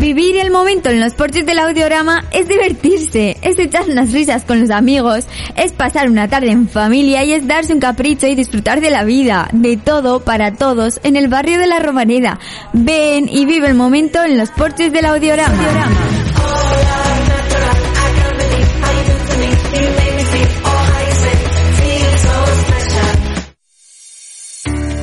[0.00, 4.60] Vivir el momento en los porches del audiorama es divertirse, es echar unas risas con
[4.60, 8.80] los amigos, es pasar una tarde en familia y es darse un capricho y disfrutar
[8.80, 12.38] de la vida, de todo para todos en el barrio de la Romaneda.
[12.72, 15.54] Ven y vive el momento en los porches del audiorama.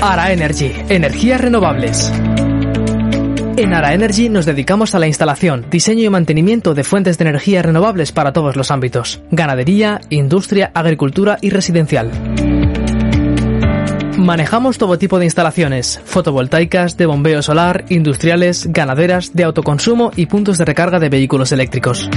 [0.01, 2.11] Ara Energy, energías renovables.
[3.61, 7.61] En Ara Energy nos dedicamos a la instalación, diseño y mantenimiento de fuentes de energía
[7.61, 12.09] renovables para todos los ámbitos, ganadería, industria, agricultura y residencial.
[14.17, 20.57] Manejamos todo tipo de instalaciones, fotovoltaicas, de bombeo solar, industriales, ganaderas, de autoconsumo y puntos
[20.57, 22.09] de recarga de vehículos eléctricos.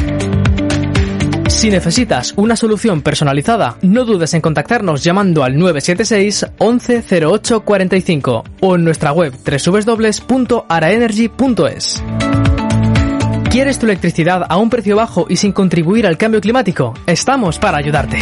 [1.54, 8.44] Si necesitas una solución personalizada, no dudes en contactarnos llamando al 976 11 08 45
[8.60, 12.02] o en nuestra web www.araenergy.es.
[13.50, 16.92] ¿Quieres tu electricidad a un precio bajo y sin contribuir al cambio climático?
[17.06, 18.18] Estamos para ayudarte.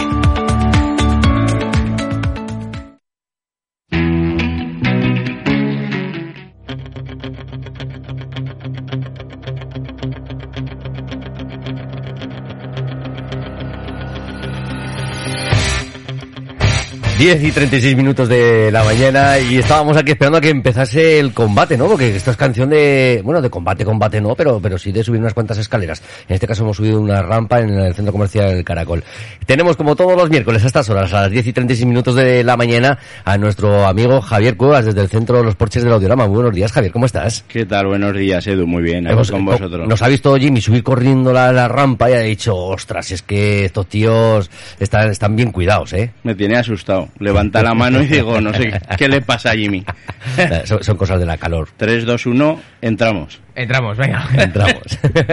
[17.23, 21.33] 10 y 36 minutos de la mañana y estábamos aquí esperando a que empezase el
[21.33, 21.87] combate, ¿no?
[21.87, 25.21] Porque esto es canción de, bueno, de combate, combate no, pero, pero sí de subir
[25.21, 26.03] unas cuantas escaleras.
[26.29, 29.05] En este caso hemos subido una rampa en el centro comercial del Caracol.
[29.47, 32.43] Tenemos como todos los miércoles a estas horas, a las 10 y 36 minutos de
[32.43, 36.27] la mañana, a nuestro amigo Javier Cuevas desde el centro de los porches del Audiorama.
[36.27, 37.45] Muy buenos días, Javier, ¿cómo estás?
[37.47, 37.87] ¿Qué tal?
[37.87, 39.87] Buenos días, Edu, muy bien, Hemos- con vosotros.
[39.87, 43.65] Nos ha visto Jimmy subir corriendo la, la rampa y ha dicho, ostras, es que
[43.65, 46.11] estos tíos están, están bien cuidados, ¿eh?
[46.25, 47.12] Me tiene asustado.
[47.19, 49.85] Levanta la mano y digo, no sé qué le pasa a Jimmy.
[50.65, 51.69] son, son cosas de la calor.
[51.77, 53.41] 3, 2, 1, entramos.
[53.55, 54.29] Entramos, venga.
[54.37, 54.83] Entramos.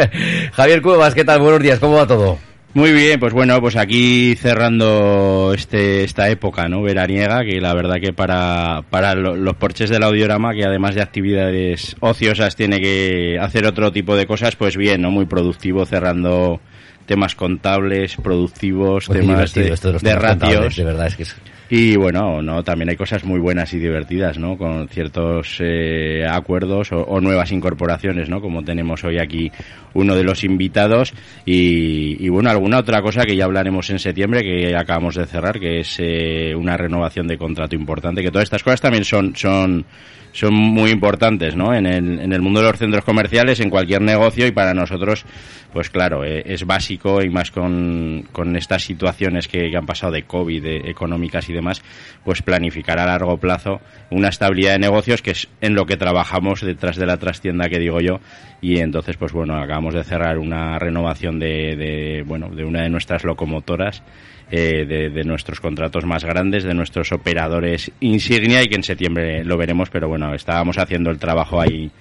[0.54, 1.40] Javier Cuevas, ¿qué tal?
[1.40, 2.38] Buenos días, ¿cómo va todo?
[2.76, 6.84] Muy bien, pues bueno, pues aquí cerrando este esta época, ¿no?
[6.84, 11.02] Veraniega, que la verdad que para, para lo- los porches del audiorama, que además de
[11.02, 15.10] actividades ociosas tiene que hacer otro tipo de cosas, pues bien, ¿no?
[15.10, 16.62] Muy productivo cerrando
[17.10, 20.76] temas contables, productivos, Muy temas de, los ratios.
[20.76, 21.36] de verdad, es que es...
[21.72, 24.60] Y bueno, no, también hay cosas muy buenas y divertidas, ¿no?
[24.60, 28.42] Con ciertos eh, acuerdos o, o nuevas incorporaciones, ¿no?
[28.42, 29.52] Como tenemos hoy aquí
[29.96, 31.14] uno de los invitados
[31.46, 35.60] y, y, bueno, alguna otra cosa que ya hablaremos en septiembre que acabamos de cerrar,
[35.60, 39.84] que es eh, una renovación de contrato importante, que todas estas cosas también son son
[40.32, 41.74] son muy importantes, ¿no?
[41.74, 45.26] En el, en el mundo de los centros comerciales, en cualquier negocio y para nosotros,
[45.74, 50.12] pues claro, eh, es básico y más con, con estas situaciones que, que han pasado
[50.14, 51.82] de COVID, económicas y demás,
[52.24, 53.82] pues planificar a largo plazo
[54.12, 57.80] una estabilidad de negocios que es en lo que trabajamos detrás de la trastienda que
[57.80, 58.20] digo yo
[58.62, 62.90] y entonces pues bueno acabamos de cerrar una renovación de, de bueno de una de
[62.90, 64.04] nuestras locomotoras
[64.52, 69.44] eh, de, de nuestros contratos más grandes, de nuestros operadores insignia y que en septiembre
[69.44, 71.92] lo veremos, pero bueno, estábamos haciendo el trabajo ahí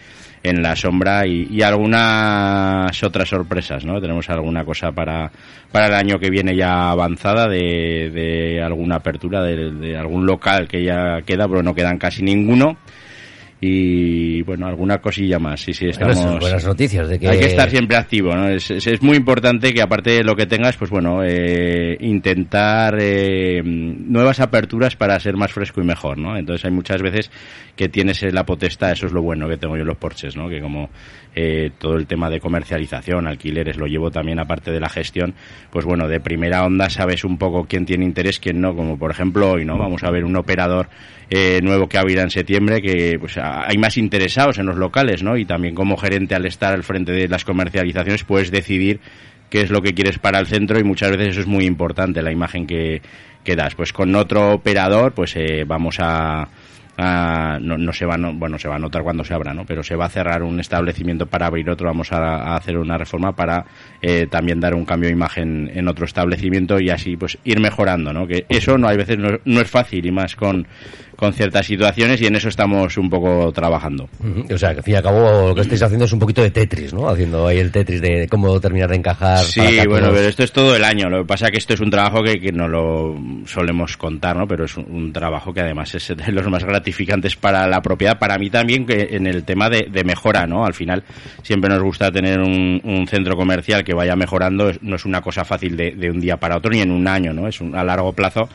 [0.43, 4.01] en la sombra y, y algunas otras sorpresas, ¿no?
[4.01, 5.31] Tenemos alguna cosa para,
[5.73, 10.69] para el año que viene ya avanzada de, de alguna apertura de, de algún local
[10.69, 12.79] que ya queda, pero no quedan casi ninguno.
[13.61, 15.61] Y bueno, alguna cosilla más.
[15.61, 16.39] Sí, sí, estamos.
[16.39, 17.29] buenas noticias de que...
[17.29, 18.49] Hay que estar siempre activo, ¿no?
[18.49, 22.97] Es, es, es muy importante que aparte de lo que tengas, pues bueno, eh, intentar
[23.01, 26.37] eh, nuevas aperturas para ser más fresco y mejor, ¿no?
[26.37, 27.33] Entonces hay muchas veces
[27.75, 30.49] que tienes la potestad, eso es lo bueno que tengo yo en los porches, ¿no?
[30.49, 30.91] Que como
[31.35, 35.35] eh, todo el tema de comercialización, alquileres, lo llevo también aparte de la gestión,
[35.71, 39.11] pues bueno, de primera onda sabes un poco quién tiene interés, quién no, como por
[39.11, 39.79] ejemplo hoy, ¿no?
[39.79, 40.89] Vamos a ver un operador
[41.31, 43.37] eh, nuevo que abrirá en septiembre que pues
[43.67, 45.37] hay más interesados en los locales, ¿no?
[45.37, 49.01] Y también como gerente al estar al frente de las comercializaciones puedes decidir
[49.51, 52.23] qué es lo que quieres para el centro y muchas veces eso es muy importante,
[52.23, 53.01] la imagen que,
[53.57, 53.75] das.
[53.75, 56.49] Pues con otro operador pues eh, vamos a...
[56.99, 59.83] no, no se va no- bueno se va a notar cuando se abra no pero
[59.83, 63.65] se va a cerrar un establecimiento para abrir otro vamos a, hacer una reforma para
[64.03, 68.13] eh, también dar un cambio de imagen en otro establecimiento y así pues ir mejorando
[68.13, 70.67] no que eso no hay veces no es fácil y más con
[71.19, 74.09] con ciertas situaciones y en eso estamos un poco trabajando
[74.55, 76.43] O sea, que al fin y al cabo lo que estáis haciendo es un poquito
[76.43, 77.09] de Tetris, ¿no?
[77.09, 79.39] Haciendo ahí el Tetris de cómo terminar de encajar.
[79.39, 81.11] Sí, para bueno, pero esto es todo el año.
[81.11, 83.17] Lo que pasa es que esto es un trabajo que, que no lo
[83.47, 84.47] solemos contar, ¿no?
[84.47, 88.17] Pero es un, un trabajo que además es de los más gratificantes para la propiedad.
[88.17, 90.65] Para mí también que en el tema de, de mejora, ¿no?
[90.65, 91.03] Al final
[91.43, 94.71] siempre nos gusta tener un, un centro comercial que vaya mejorando.
[94.83, 97.33] No es una cosa fácil de, de un día para otro ni en un año,
[97.33, 97.49] ¿no?
[97.49, 98.49] Es un, a largo plazo.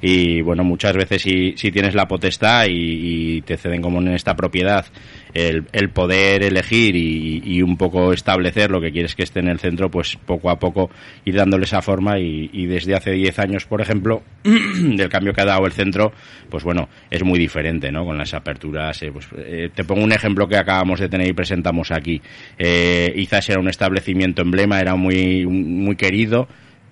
[0.00, 4.34] Y bueno, muchas veces si, si tienes la potestad y, te ceden como en esta
[4.34, 4.86] propiedad
[5.34, 9.60] el, poder elegir y, y, un poco establecer lo que quieres que esté en el
[9.60, 10.90] centro, pues poco a poco
[11.24, 15.42] ir dándole esa forma y, y desde hace 10 años, por ejemplo, del cambio que
[15.42, 16.12] ha dado el centro,
[16.48, 18.04] pues bueno, es muy diferente, ¿no?
[18.04, 21.32] Con las aperturas, eh, pues, eh, te pongo un ejemplo que acabamos de tener y
[21.32, 22.20] presentamos aquí.
[22.58, 26.48] Eh, Izas era un establecimiento emblema, era muy, muy querido,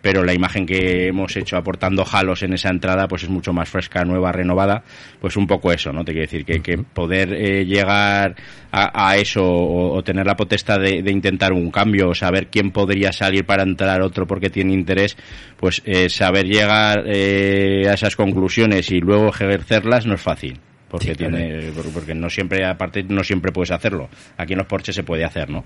[0.06, 3.68] pero la imagen que hemos hecho aportando halos en esa entrada pues es mucho más
[3.68, 4.84] fresca, nueva, renovada,
[5.20, 6.04] pues un poco eso, ¿no?
[6.04, 8.36] Te quiero decir que, que poder eh, llegar
[8.70, 13.44] a, eso o, tener la potestad de, intentar un cambio, o saber quién podría salir
[13.44, 15.16] para entrar otro porque tiene interés,
[15.56, 21.14] pues eh, saber llegar eh, a esas conclusiones y luego ejercerlas no es fácil porque
[21.14, 24.08] tiene porque no siempre aparte no siempre puedes hacerlo.
[24.36, 25.64] Aquí en los porches se puede hacer no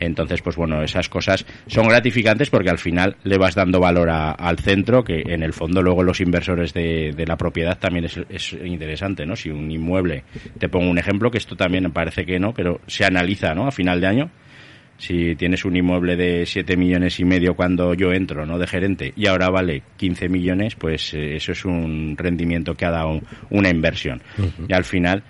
[0.00, 4.58] entonces pues bueno esas cosas son gratificantes porque al final le vas dando valor al
[4.58, 8.52] centro que en el fondo luego los inversores de, de la propiedad también es, es,
[8.52, 10.24] interesante no si un inmueble
[10.58, 13.70] te pongo un ejemplo que esto también parece que no pero se analiza no a
[13.70, 14.30] final de año
[15.02, 18.56] si tienes un inmueble de 7 millones y medio cuando yo entro, ¿no?
[18.56, 22.92] De gerente, y ahora vale 15 millones, pues eh, eso es un rendimiento que ha
[22.92, 23.20] dado
[23.50, 24.22] una inversión.
[24.68, 25.24] Y al final,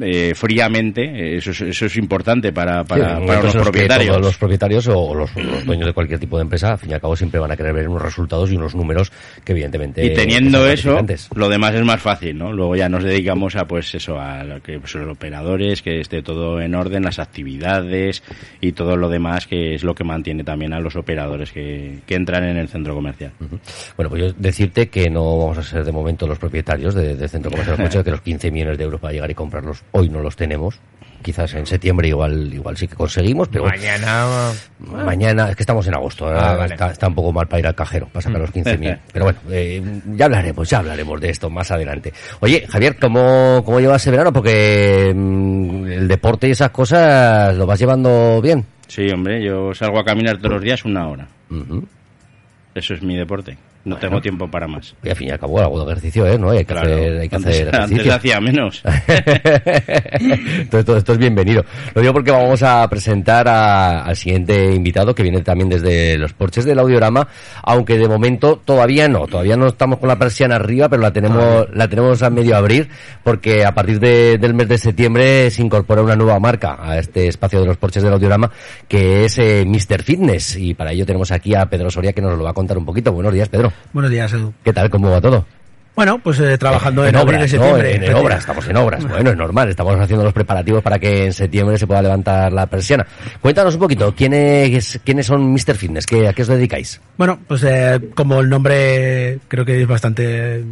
[0.00, 4.20] eh, fríamente, eso es, eso es importante para, para, los propietarios.
[4.20, 5.30] los propietarios o los,
[5.64, 7.72] dueños de cualquier tipo de empresa, al fin y al cabo, siempre van a querer
[7.74, 9.12] ver unos resultados y unos números
[9.44, 10.04] que evidentemente...
[10.04, 10.98] Y teniendo eso,
[11.34, 12.52] lo demás es más fácil, ¿no?
[12.52, 16.60] Luego ya nos dedicamos a, pues eso, a que pues, los operadores, que esté todo
[16.60, 18.22] en orden, las actividades
[18.60, 22.14] y todo lo demás, que es lo que mantiene también a los operadores que, que
[22.14, 23.32] entran en el centro comercial.
[23.96, 27.28] Bueno, pues yo decirte que no vamos a ser de momento los propietarios del de
[27.28, 30.36] centro comercial, que los 15 millones de euros para llegar y comprarlos Hoy no los
[30.36, 30.78] tenemos.
[31.22, 35.94] Quizás en septiembre igual igual sí que conseguimos, pero mañana mañana es que estamos en
[35.94, 38.98] agosto, ah, está, un poco mal para ir al cajero, para sacar los 15.000.
[39.12, 42.12] pero bueno, eh, ya hablaremos, ya hablaremos de esto más adelante.
[42.40, 44.34] Oye, Javier, ¿cómo, cómo llevas ese verano?
[44.34, 48.66] Porque mm, el deporte y esas cosas lo vas llevando bien.
[48.86, 51.26] Sí, hombre, yo salgo a caminar todos los días una hora.
[52.74, 53.56] Eso es mi deporte.
[53.84, 54.94] No tengo tiempo para más.
[55.02, 56.38] Y al fin y al cabo algo de ejercicio, ¿eh?
[56.38, 56.50] ¿No?
[56.50, 58.02] Hay que hacer, hay que antes, hacer ejercicio.
[58.02, 58.82] Antes hacía menos.
[59.06, 61.64] Entonces todo esto es bienvenido.
[61.94, 66.64] Lo digo porque vamos a presentar al siguiente invitado que viene también desde los porches
[66.64, 67.28] del audiorama,
[67.62, 71.44] aunque de momento todavía no, todavía no estamos con la persiana arriba, pero la tenemos,
[71.44, 72.88] ah, la tenemos a medio abrir,
[73.22, 77.28] porque a partir de, del mes de septiembre se incorpora una nueva marca a este
[77.28, 78.50] espacio de los porches del audiorama,
[78.88, 80.02] que es eh, Mr.
[80.02, 82.78] Fitness, y para ello tenemos aquí a Pedro Soria que nos lo va a contar
[82.78, 83.12] un poquito.
[83.12, 83.73] Buenos días, Pedro.
[83.92, 84.52] Buenos días, Edu.
[84.62, 84.90] ¿Qué tal?
[84.90, 85.46] ¿Cómo va todo?
[85.96, 87.94] Bueno, pues eh, trabajando en, obras, septiembre.
[87.94, 89.04] En, obras, estamos en obras.
[89.08, 92.66] Bueno, es normal, estamos haciendo los preparativos para que en septiembre se pueda levantar la
[92.66, 93.06] persiana.
[93.40, 95.76] Cuéntanos un poquito, ¿quiénes, quiénes son Mr.
[95.76, 96.04] Fitness?
[96.04, 97.00] ¿Qué, ¿A qué os dedicáis?
[97.16, 100.64] Bueno, pues eh, como el nombre creo que es bastante eh,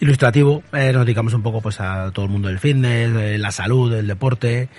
[0.00, 4.06] ilustrativo, nos dedicamos un poco pues a todo el mundo del fitness, la salud, el
[4.06, 4.70] deporte,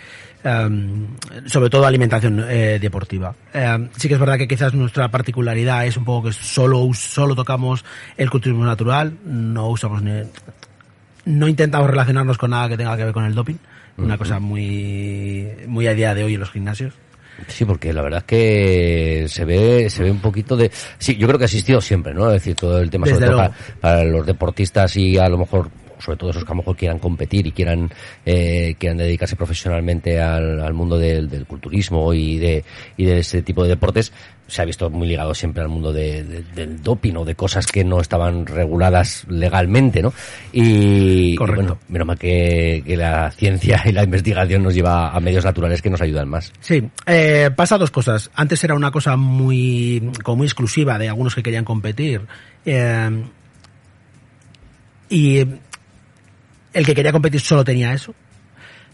[1.46, 3.34] sobre todo alimentación eh, deportiva.
[3.54, 7.36] Em, sí que es verdad que quizás nuestra particularidad es un poco que solo, solo
[7.36, 7.84] tocamos
[8.16, 10.12] el culturismo natural, no usamos ni,
[11.26, 13.56] no intentamos relacionarnos con nada que tenga que ver con el doping,
[13.98, 16.94] una cosa muy, muy a día de hoy en los gimnasios.
[17.48, 21.28] Sí, porque la verdad es que se ve, se ve un poquito de, sí, yo
[21.28, 22.28] creo que ha existido siempre, ¿no?
[22.28, 26.18] Es decir, todo el tema sobre todo para, los deportistas y a lo mejor sobre
[26.18, 27.90] todo esos que a lo mejor quieran competir y quieran,
[28.26, 32.64] eh, quieran dedicarse profesionalmente al, al mundo del, del, culturismo y de,
[32.98, 34.12] y de ese tipo de deportes,
[34.48, 36.24] se ha visto muy ligado siempre al mundo de,
[36.56, 40.14] del doping o de cosas que no estaban reguladas legalmente, ¿no?
[40.52, 45.44] Y, bueno, menos mal que, que, la ciencia y la investigación nos lleva a medios
[45.44, 46.54] naturales que nos ayudan más.
[46.62, 48.32] Sí, eh, pasa dos cosas.
[48.36, 52.22] Antes era una cosa muy, como muy exclusiva de algunos que querían competir.
[52.66, 53.24] Eh,
[55.10, 55.46] y
[56.74, 58.14] el que quería competir solo tenía eso.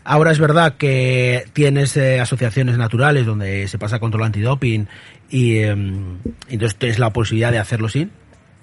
[0.05, 4.87] Ahora es verdad que tienes eh, asociaciones naturales donde se pasa control antidoping
[5.29, 6.17] y em,
[6.49, 8.11] entonces tienes la posibilidad de hacerlo sin.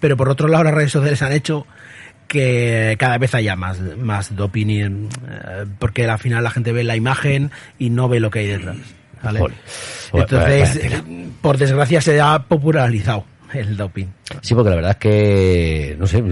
[0.00, 1.67] Pero por otro lado las redes sociales han hecho
[2.29, 6.95] que cada vez haya más, más doping eh, porque al final la gente ve la
[6.95, 8.76] imagen y no ve lo que hay detrás.
[10.12, 11.02] Entonces,
[11.40, 14.07] por desgracia se ha popularizado el doping.
[14.42, 16.23] Sí, porque la verdad es que, no sé,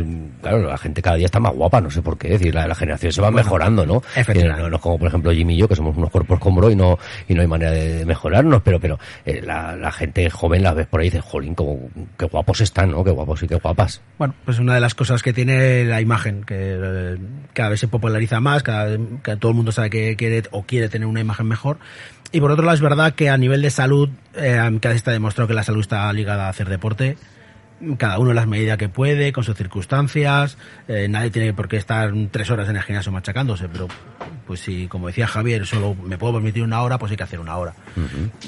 [0.40, 3.12] claro, la gente cada día está más guapa, no sé por qué, decir, la, generación
[3.12, 4.02] se va mejorando, ¿no?
[4.14, 4.68] Efectivamente.
[4.68, 6.98] No, es como, por ejemplo, Jimmy y yo, que somos unos cuerpos como y no,
[7.28, 11.00] y no hay manera de, mejorarnos, pero, pero eh, la, gente joven la ves por
[11.00, 13.02] ahí y dice, jolín, como, qué guapos están, ¿no?
[13.02, 14.00] Qué guapos y qué guapas.
[14.18, 17.16] Bueno, pues una de las cosas que tiene la imagen, que eh,
[17.52, 20.62] cada vez se populariza más, cada vez que todo el mundo sabe que quiere o
[20.62, 21.78] quiere tener una imagen mejor,
[22.32, 25.12] y por otro lado es verdad que a nivel de salud, eh, cada vez está
[25.12, 27.16] demostrado que la salud está ligada a hacer deporte.
[27.96, 30.58] cada uno en las medidas que puede, con sus circunstancias.
[30.88, 33.86] Eh, nadie tiene por qué estar tres horas en el gimnasio machacándose, pero
[34.48, 37.38] pues si, como decía Javier, solo me puedo permitir una hora, pues hay que hacer
[37.38, 37.74] una hora.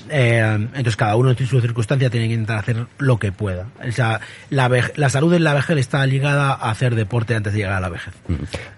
[0.09, 3.67] Eh, entonces cada uno en su circunstancia tiene que intentar hacer lo que pueda.
[3.87, 4.19] O sea,
[4.49, 7.91] la, salud en la vejez está ligada a hacer deporte antes de llegar a la
[7.91, 8.15] vejez.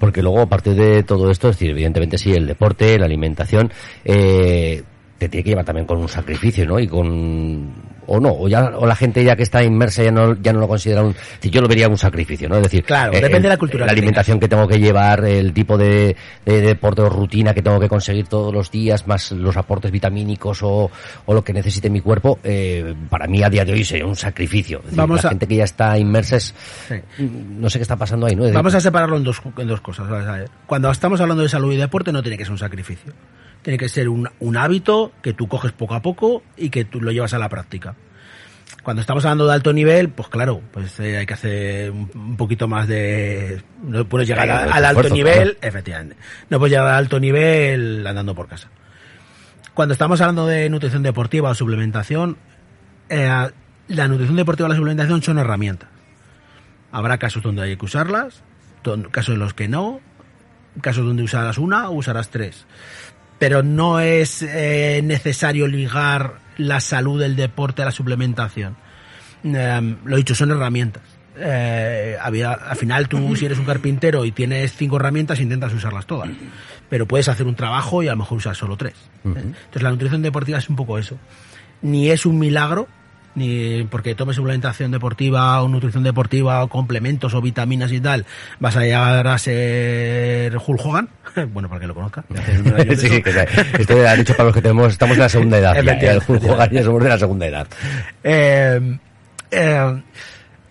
[0.01, 3.73] Porque luego, aparte de todo esto, es decir, evidentemente sí, el deporte, la alimentación,
[4.05, 4.83] eh,
[5.23, 6.79] te tiene que llevar también con un sacrificio, ¿no?
[6.81, 10.35] Y con o no, o ya o la gente ya que está inmersa ya no
[10.43, 12.57] ya no lo considera un, si yo lo vería un sacrificio, ¿no?
[12.57, 15.25] Es decir, Claro, eh, depende el- de la cultura la alimentación que tengo que llevar,
[15.25, 19.31] el tipo de, de deporte o rutina que tengo que conseguir todos los días, más
[19.31, 20.91] los aportes vitamínicos o,
[21.27, 24.17] o lo que necesite mi cuerpo, eh, para mí a día de hoy sería un
[24.17, 24.79] sacrificio.
[24.79, 26.55] Es decir, Vamos la a- gente que ya está inmersa es,
[26.89, 26.97] Sí.
[27.57, 28.43] no sé qué está pasando ahí, ¿no?
[28.43, 30.09] Es decir, Vamos a separarlo en dos, en dos cosas.
[30.67, 33.13] Cuando estamos hablando de salud y deporte no tiene que ser un sacrificio.
[33.63, 37.01] Tiene que ser un, un hábito que tú coges poco a poco y que tú
[37.01, 37.95] lo llevas a la práctica.
[38.83, 42.37] Cuando estamos hablando de alto nivel, pues claro, pues eh, hay que hacer un, un
[42.37, 43.63] poquito más de...
[43.85, 46.17] No puedes llegar a- al alto esfuerzo, nivel, efectivamente.
[46.51, 48.69] No puedes llegar al alto nivel andando por casa.
[49.75, 52.37] Cuando estamos hablando de nutrición deportiva o suplementación,
[53.09, 53.29] eh,
[53.89, 55.89] la nutrición deportiva y la suplementación son herramientas.
[56.91, 58.43] Habrá casos donde hay que usarlas,
[59.13, 60.01] casos en los que no,
[60.81, 62.67] casos donde usarás una o usarás tres.
[63.43, 68.77] Pero no es eh, necesario ligar la salud del deporte a la suplementación.
[69.43, 71.03] Eh, lo dicho, son herramientas.
[71.37, 76.07] Eh, había, al final tú si eres un carpintero y tienes cinco herramientas intentas usarlas
[76.07, 76.29] todas
[76.91, 78.93] pero puedes hacer un trabajo y a lo mejor usas solo tres
[79.25, 81.17] entonces la nutrición deportiva es un poco eso
[81.81, 82.87] ni es un milagro
[83.35, 88.27] ni porque tomes suplementación deportiva o nutrición deportiva o complementos o vitaminas y tal
[88.61, 91.09] vas a llegar a ser Hulk Hogan
[91.53, 92.25] bueno para que lo conozca
[92.97, 93.47] sí, que sea,
[93.79, 95.75] esto ha dicho para los que tenemos, estamos en la segunda edad.
[95.75, 97.67] ya, Efectivamente, el Hulk Hogan ya somos de la segunda edad.
[98.23, 98.99] Eh,
[99.51, 100.03] eh,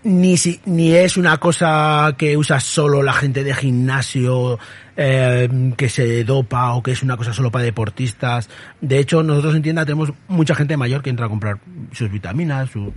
[0.04, 4.58] ni, si, ni es una cosa que usa solo la gente de gimnasio
[4.96, 8.48] eh, que se dopa o que es una cosa solo para deportistas.
[8.80, 11.58] De hecho, nosotros en tienda tenemos mucha gente mayor que entra a comprar
[11.92, 12.92] sus vitaminas, su-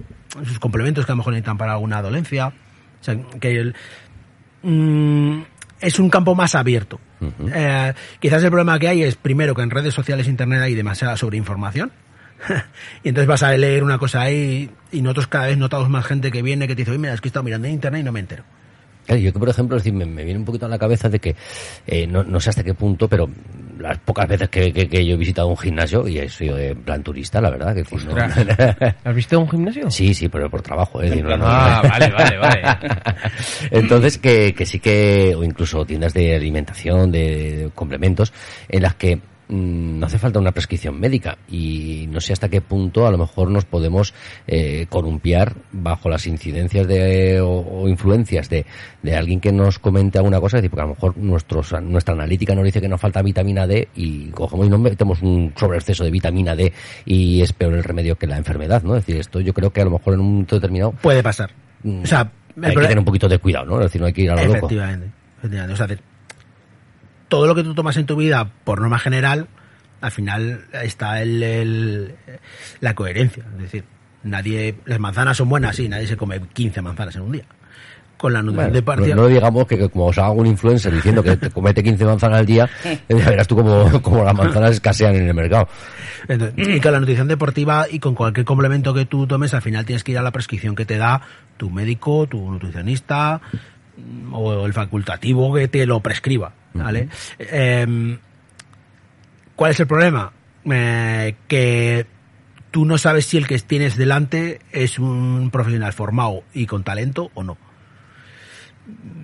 [0.46, 2.48] sus complementos que a lo mejor necesitan para alguna dolencia.
[2.48, 3.76] O sea, que el-
[4.64, 5.42] mm,
[5.82, 7.00] es un campo más abierto.
[7.54, 11.18] Eh, quizás el problema que hay es, primero, que en redes sociales, internet hay demasiada
[11.18, 11.92] sobreinformación.
[13.04, 16.32] y entonces vas a leer una cosa ahí y nosotros cada vez notamos más gente
[16.32, 18.04] que viene que te dice, oye, mira, es que he estado mirando en internet y
[18.04, 18.44] no me entero.
[19.06, 21.10] Claro, yo que, por ejemplo, es decir, me, me viene un poquito a la cabeza
[21.10, 21.36] de que,
[21.88, 23.30] eh, no, no sé hasta qué punto, pero
[23.80, 27.04] las pocas veces que, que- que yo he visitado un gimnasio, y he sido plan
[27.04, 28.16] turista, la verdad, que decir, no-
[29.04, 29.92] ¿Has visto un gimnasio?
[29.92, 31.16] Sí, sí, pero por trabajo, ¿eh?
[31.22, 32.62] No, Ah, vale, vale, vale.
[33.72, 38.34] Entonces, que, que sí que, o incluso tiendas de alimentación, de, de complementos,
[38.70, 43.06] en las que no hace falta una prescripción médica y no sé hasta qué punto
[43.08, 44.14] a lo mejor nos podemos
[44.48, 48.66] eh, columpiar bajo las incidencias de, o, o influencias de,
[49.04, 52.14] de alguien que nos comente alguna cosa, es decir, porque a lo mejor nuestros, nuestra
[52.14, 56.04] analítica nos dice que nos falta vitamina D y cogemos y nos metemos un sobreexceso
[56.04, 56.74] de vitamina D
[57.06, 58.96] y es peor el remedio que la enfermedad, ¿no?
[58.96, 61.52] Es decir, esto yo creo que a lo mejor en un momento determinado Puede pasar.
[61.84, 63.76] Mm, O sea, hay que tener un poquito de cuidado, ¿no?
[63.78, 64.58] Es decir, no hay que ir a lo loco.
[64.58, 65.74] Efectivamente, efectivamente.
[65.74, 66.00] O sea, de-
[67.28, 69.48] todo lo que tú tomas en tu vida, por norma general,
[70.02, 72.16] al final está el, el-
[72.80, 73.44] la coherencia.
[73.56, 73.84] Es decir,
[74.24, 77.44] nadie, las manzanas son buenas, sí, nadie se come 15 manzanas en un día.
[78.18, 79.16] Con la nutrición Bueno, de no, partida.
[79.16, 82.40] no digamos que, que como os haga un influencer diciendo que te comete 15 manzanas
[82.40, 85.68] al día, eh, ya verás tú como, como las manzanas escasean en el mercado.
[86.28, 89.86] Entonces, y con la nutrición deportiva y con cualquier complemento que tú tomes, al final
[89.86, 91.22] tienes que ir a la prescripción que te da
[91.58, 93.42] tu médico, tu nutricionista
[93.98, 97.10] mm, o el facultativo que te lo prescriba, ¿vale?
[97.40, 98.18] Em,
[99.56, 100.32] ¿Cuál es el problema?
[100.66, 102.06] Eh, que
[102.72, 107.32] tú no sabes si el que tienes delante es un profesional formado y con talento
[107.34, 107.58] o no.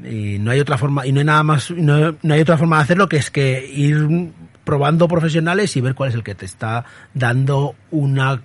[0.04, 2.78] Y no hay otra forma, y no hay nada más, no, no hay otra forma
[2.78, 4.32] de hacerlo que es que ir
[4.64, 8.42] probando profesionales y ver cuál es el que te está dando una,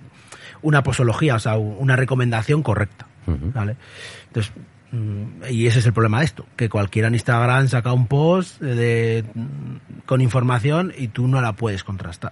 [0.61, 3.07] una posología, o sea, una recomendación correcta.
[3.25, 3.75] ¿vale?
[4.27, 4.53] Entonces,
[5.49, 9.25] y ese es el problema de esto, que cualquiera en Instagram saca un post de,
[10.05, 12.31] con información y tú no la puedes contrastar.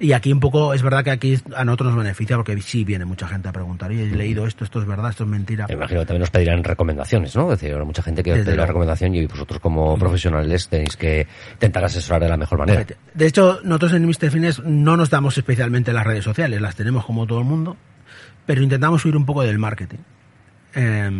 [0.00, 3.04] Y aquí un poco, es verdad que aquí a nosotros nos beneficia porque sí viene
[3.04, 5.66] mucha gente a preguntar, y he leído esto, esto es verdad, esto es mentira.
[5.68, 7.52] Me imagino que también os pedirán recomendaciones, ¿no?
[7.52, 11.26] Es decir, habrá mucha gente que os pedirá recomendación y vosotros como profesionales tenéis que
[11.52, 12.86] intentar asesorar de la mejor manera.
[13.12, 14.30] De hecho, nosotros en Mr.
[14.30, 17.76] Fitness no nos damos especialmente en las redes sociales, las tenemos como todo el mundo,
[18.46, 19.98] pero intentamos huir un poco del marketing.
[20.74, 21.10] Eh,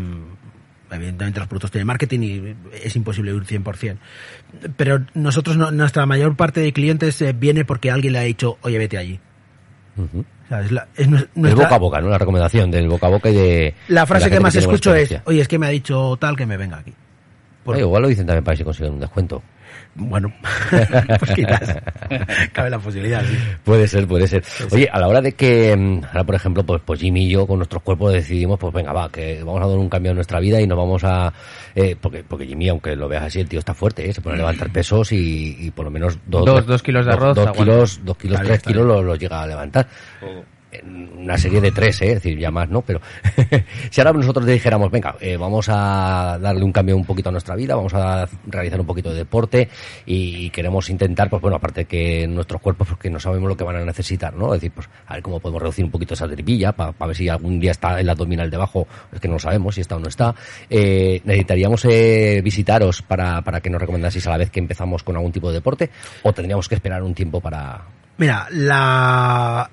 [0.93, 3.97] evidentemente los productos tienen marketing y es imposible huir 100%.
[4.77, 8.59] Pero nosotros, no- nuestra mayor parte de clientes eh, viene porque alguien le ha dicho,
[8.63, 9.21] oye, vete allí.
[9.97, 10.21] Ujú.
[10.21, 12.09] O sea, es la- es nues- El boca a boca, ¿no?
[12.09, 13.75] La recomendación del boca a boca y de...
[13.89, 16.37] La frase de que más buena escucho es, oye, es que me ha dicho tal
[16.37, 16.93] que me venga aquí.
[17.65, 19.43] Por- Eh, igual lo dicen también para si consiguen un descuento.
[19.95, 20.33] Bueno,
[21.19, 21.77] pues quizás.
[22.53, 23.37] Cabe la posibilidad, sí.
[23.65, 24.43] Puede ser, puede ser.
[24.71, 27.47] Oye, a la hora de que, mm, ahora por ejemplo, pues, pues Jimmy y yo
[27.47, 30.39] con nuestros cuerpos decidimos, pues venga, va, que vamos a dar un cambio en nuestra
[30.41, 31.33] vida y nos vamos a...
[31.75, 34.13] eh, porque, porque Jimmy, aunque lo veas así, el tío está fuerte, ¿eh?
[34.15, 37.13] se pone a levantar pesos y, y por lo menos dos, Dos- dos kilos de
[37.13, 39.87] arroz Dos, kilos, dos kilos, tres kilos lo, lo llega a levantar.
[40.85, 42.09] Una serie de tres, ¿eh?
[42.09, 42.83] es decir, ya más, ¿no?
[42.83, 43.01] Pero
[43.91, 47.33] si ahora nosotros le dijéramos, venga, eh, vamos a darle un cambio un poquito a
[47.33, 49.69] nuestra vida, vamos a realizar un poquito de deporte
[50.07, 53.77] y queremos intentar, pues bueno, aparte que nuestros cuerpos, porque no sabemos lo que van
[53.77, 54.55] a necesitar, ¿no?
[54.55, 57.29] Es decir, pues a ver cómo podemos reducir un poquito esa tripilla, para ver si
[57.29, 60.09] algún día está el abdominal debajo, es que no lo sabemos si está o no
[60.09, 60.35] está.
[60.69, 65.17] Eh, necesitaríamos eh, visitaros para, para que nos recomendaseis a la vez que empezamos con
[65.17, 65.91] algún tipo de deporte
[66.23, 67.83] o tendríamos que esperar un tiempo para...
[68.19, 69.71] Mira, la,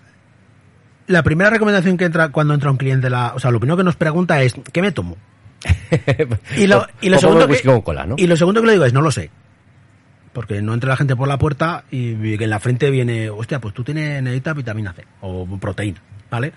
[1.08, 3.84] la primera recomendación que entra cuando entra un cliente, la, o sea, lo primero que
[3.84, 5.18] nos pregunta es, ¿qué me tomo?
[6.58, 8.16] Y lo, y lo segundo que, con cola, ¿no?
[8.18, 9.32] y lo segundo que le digo es, no lo sé.
[10.34, 13.60] Porque no entra la gente por la puerta y que en la frente viene, hostia,
[13.60, 16.00] pues tú tienes, necesitas vitamina C o proteína,
[16.30, 16.54] ¿vale?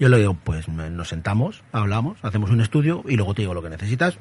[0.00, 3.62] Yo le digo, pues nos sentamos, hablamos, hacemos un estudio y luego te digo lo
[3.62, 4.18] que necesitas.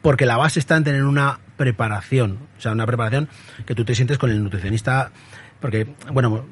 [0.00, 3.28] Porque la base está en tener una preparación, o sea, una preparación
[3.66, 5.10] que tú te sientes con el nutricionista,
[5.60, 6.46] porque, bueno,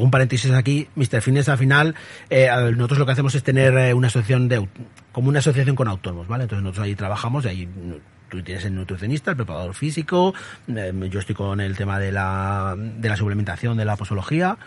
[0.00, 1.20] un paréntesis aquí, Mr.
[1.22, 1.94] Fitness al final,
[2.30, 4.66] eh, nosotros lo que hacemos es tener eh, una asociación de,
[5.12, 6.44] como una asociación con autónomos, ¿vale?
[6.44, 10.34] Entonces nosotros ahí trabajamos y ahí nu- tú tienes el nutricionista, el preparador físico,
[10.68, 14.58] eh, yo estoy con el tema de la, de la suplementación, de la posología,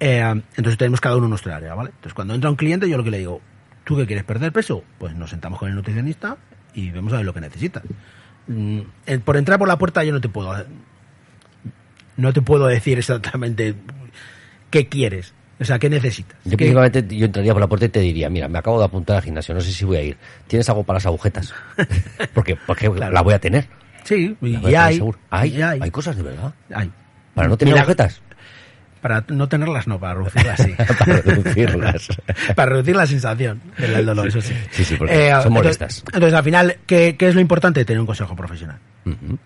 [0.00, 0.20] eh,
[0.56, 1.90] entonces tenemos cada uno nuestra área, ¿vale?
[1.90, 3.40] Entonces cuando entra un cliente yo lo que le digo,
[3.84, 4.84] ¿tú qué quieres perder peso?
[4.98, 6.36] Pues nos sentamos con el nutricionista
[6.74, 7.82] y vemos a ver lo que necesitas.
[8.46, 8.80] Mm,
[9.24, 10.54] por entrar por la puerta yo no te puedo
[12.16, 13.74] no te puedo decir exactamente
[14.70, 16.38] qué quieres, o sea, qué necesitas.
[16.44, 18.84] Yo ¿Qué- prácticamente yo entraría por la puerta y te diría, mira, me acabo de
[18.86, 20.16] apuntar al gimnasio, no sé si voy a ir.
[20.46, 21.52] ¿Tienes algo para las agujetas?
[22.34, 23.12] porque porque Claro.
[23.12, 23.66] la voy a tener.
[24.04, 25.18] Sí, y, voy y hay, seguro.
[25.30, 26.54] ¿Hay, y hay, hay cosas de verdad.
[26.74, 26.90] hay.
[27.34, 28.20] Para no tener Mira, agujetas.
[29.00, 30.74] Para no tenerlas, no, para reducirlas, sí.
[30.98, 32.08] para reducirlas.
[32.54, 34.52] para reducir la sensación del dolor, eso sí.
[34.72, 36.04] Sí, sí, porque son entonces- molestas.
[36.12, 37.84] Entonces, al final, ¿qué, qué es lo importante?
[37.84, 38.78] Tener un consejo profesional.
[39.06, 39.38] Ujú.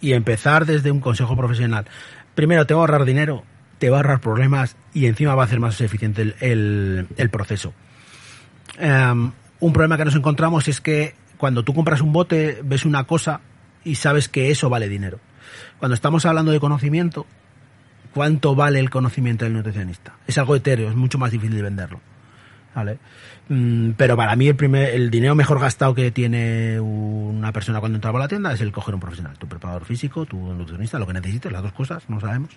[0.00, 1.86] y empezar desde un consejo profesional.
[2.34, 3.44] Primero, te va a ahorrar dinero,
[3.78, 7.72] te va a ahorrar problemas y encima va a hacer más eficiente el, el- proceso.
[8.78, 13.04] Em, un problema que nos encontramos es que cuando tú compras un bote, ves una
[13.04, 13.40] cosa
[13.84, 15.20] y sabes que eso vale dinero.
[15.78, 17.26] Cuando estamos hablando de conocimiento,
[18.12, 20.14] ¿cuánto vale el conocimiento del nutricionista?
[20.26, 22.00] Es algo etéreo, es mucho más difícil de venderlo.
[22.74, 22.98] ¿Vale?
[23.48, 27.96] Mm, pero para mí el primer, el dinero mejor gastado que tiene una persona cuando
[27.96, 31.06] entra por la tienda es el coger un profesional, tu preparador físico, tu nutricionista, lo
[31.06, 32.50] que necesites, las dos cosas, no sabemos.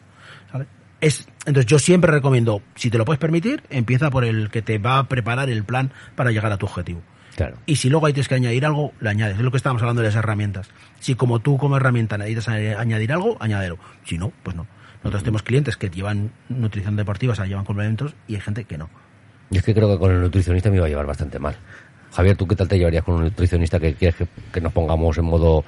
[0.53, 0.65] ¿vale?
[1.01, 4.77] Es, entonces yo siempre recomiendo, si te lo puedes permitir, empieza por el que te
[4.77, 7.01] va a preparar el plan para llegar a tu objetivo.
[7.35, 7.57] Claro.
[7.65, 9.37] Y si luego hay tienes que añadir algo, le añades.
[9.37, 10.69] Es lo que estábamos hablando de las herramientas.
[10.99, 13.79] Si como tú como herramienta necesitas añadir algo, añádelo.
[14.05, 14.67] Si no, pues no.
[15.03, 18.77] Nosotros tenemos clientes que llevan nutrición deportiva, o sea, llevan complementos, y hay gente que
[18.77, 18.89] no.
[19.49, 21.55] Yo es que creo que con el nutricionista me iba a llevar bastante mal.
[22.13, 25.17] Javier, ¿tú qué tal te llevarías con un nutricionista que quieres que, que nos pongamos
[25.17, 25.63] en modo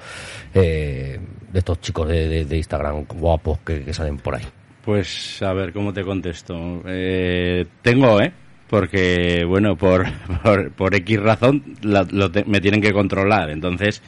[0.52, 1.18] eh,
[1.50, 4.44] de estos chicos de, de- de Instagram guapos que, que salen por ahí?
[4.84, 6.82] Pues a ver, ¿cómo te contesto?
[6.86, 8.32] Eh, tengo, ¿eh?
[8.68, 10.04] Porque, bueno, por,
[10.42, 13.50] por, por X razón la- lo te- me tienen que controlar.
[13.50, 14.02] Entonces,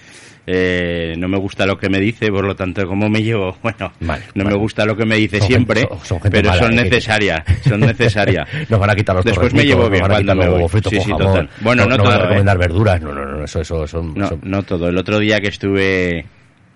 [0.47, 3.57] eh, no me gusta lo que me dice, por lo tanto, ¿cómo me llevo?
[3.63, 4.57] Bueno, Vale, no vale.
[4.57, 6.73] me gusta lo que me dice Son siempre, gente- son- son gente pero mala, son
[6.79, 6.83] ¿eh?
[6.83, 8.49] necesarias, son necesarias.
[8.69, 10.69] Nos van a quitar los Después me llevo bien van cuando me voy.
[10.69, 11.49] fritos Sí, sí, total.
[11.61, 12.23] Bueno, no van a todo, ¿eh?
[12.23, 13.01] recomendar verduras.
[13.01, 14.15] No, no, no, eso, eso son...
[14.15, 14.89] No, son- no todo.
[14.89, 16.27] El otro día que estuve...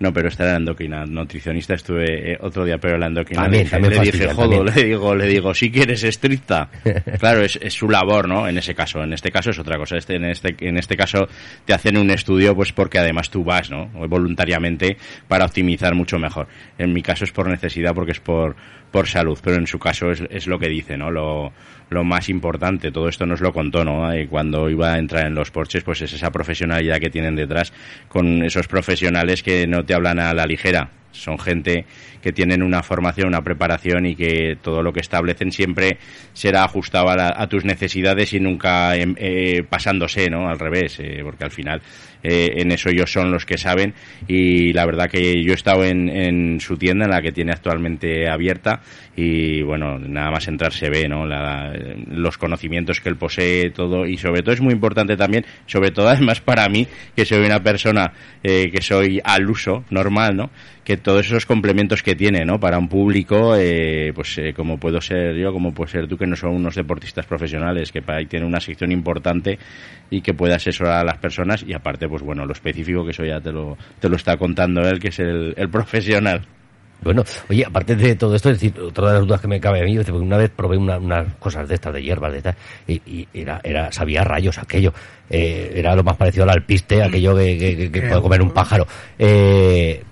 [0.01, 3.65] No, pero esta era la endocrina, nutricionista estuve eh, otro día, pero la endocrina También,
[3.65, 4.75] le también le dije, jodo, también.
[4.75, 6.69] le digo, le digo, si quieres estricta.
[7.19, 8.47] Claro, es, es su labor, ¿no?
[8.47, 9.97] En ese caso, en este caso es otra cosa.
[9.97, 11.27] Este, en este, en este caso
[11.65, 13.87] te hacen un estudio, pues porque además tú vas, ¿no?
[14.07, 16.47] Voluntariamente para optimizar mucho mejor.
[16.79, 18.55] En mi caso es por necesidad, porque es por,
[18.91, 21.11] por salud, pero en su caso es, es lo que dice, ¿no?
[21.11, 21.53] Lo,
[21.91, 24.15] lo más importante, todo esto nos lo contó, ¿no?
[24.17, 27.73] Y cuando iba a entrar en los porches, pues es esa profesionalidad que tienen detrás
[28.07, 30.89] con esos profesionales que no te hablan a la ligera.
[31.11, 31.85] Son gente
[32.21, 35.97] que tienen una formación, una preparación y que todo lo que establecen siempre
[36.31, 40.47] será ajustado a, la- a tus necesidades y nunca em, eh, pasándose, ¿no?
[40.47, 41.81] Al revés, eh, porque al final
[42.23, 43.93] eh, en eso ellos son los que saben
[44.27, 47.51] y la verdad que yo he estado en, en su tienda, en la que tiene
[47.51, 48.81] actualmente abierta
[49.15, 51.25] y bueno, nada más entrar se ve, ¿no?
[51.25, 51.73] La-
[52.07, 56.07] los conocimientos que él posee, todo y sobre todo es muy importante también, sobre todo
[56.09, 60.49] además para mí, que soy una persona eh, que soy al uso normal, ¿no?
[60.83, 62.59] Que todos esos complementos que tiene, ¿no?
[62.59, 66.25] Para un público, eh, pues eh, como puedo ser yo, como puedo ser tú, que
[66.25, 69.59] no son unos deportistas profesionales, que para ahí tiene una sección importante
[70.09, 73.25] y que puede asesorar a las personas y aparte, pues bueno, lo específico que eso
[73.25, 76.45] ya te lo, te lo está contando él, que es el, profesional.
[77.03, 79.81] Bueno, oye, aparte de todo esto, es decir, otra de las dudas que me cabe
[79.81, 82.55] a mí, porque una vez probé una- unas cosas de estas, de hierbas, de estas,
[82.87, 84.93] y, era, era, sabía rayos aquello.
[85.27, 88.51] Eh, era lo más parecido al alpiste, aquello que, que, que- que puede comer un
[88.51, 88.85] pájaro.
[89.17, 90.03] Eh,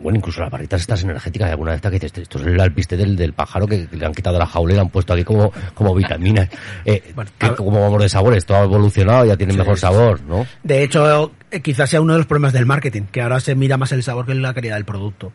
[0.00, 2.60] bueno, incluso las barritas estas energéticas, hay alguna de estas que dices, esto es el
[2.60, 5.12] alpiste del, del pájaro que, que le han quitado la jaula y le han puesto
[5.12, 6.48] aquí como, como vitaminas.
[6.84, 10.20] Eh, Bueno, que como vamos de sabores, todo ha evolucionado, ya tiene Sí, mejor sabor,
[10.22, 10.46] ¿no?
[10.62, 13.76] De hecho, eh, quizás sea uno de los problemas del marketing, que ahora se mira
[13.76, 15.32] más el sabor que la calidad del producto.